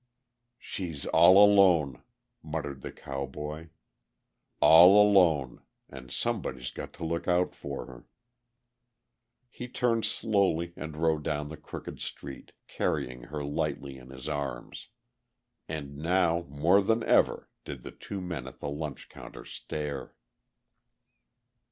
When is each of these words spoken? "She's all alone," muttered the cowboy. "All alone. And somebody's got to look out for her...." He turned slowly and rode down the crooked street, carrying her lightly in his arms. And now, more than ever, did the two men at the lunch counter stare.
"She's 0.57 1.05
all 1.05 1.37
alone," 1.45 2.01
muttered 2.41 2.81
the 2.81 2.91
cowboy. 2.91 3.67
"All 4.59 4.99
alone. 4.99 5.61
And 5.89 6.09
somebody's 6.11 6.71
got 6.71 6.91
to 6.93 7.05
look 7.05 7.27
out 7.27 7.53
for 7.53 7.85
her...." 7.85 8.05
He 9.47 9.67
turned 9.67 10.05
slowly 10.05 10.73
and 10.75 10.97
rode 10.97 11.23
down 11.23 11.49
the 11.49 11.55
crooked 11.57 11.99
street, 11.99 12.51
carrying 12.67 13.25
her 13.25 13.43
lightly 13.43 13.95
in 13.99 14.09
his 14.09 14.27
arms. 14.27 14.87
And 15.69 15.97
now, 15.97 16.47
more 16.49 16.81
than 16.81 17.03
ever, 17.03 17.47
did 17.63 17.83
the 17.83 17.91
two 17.91 18.21
men 18.21 18.47
at 18.47 18.59
the 18.59 18.71
lunch 18.71 19.07
counter 19.07 19.45
stare. 19.45 20.15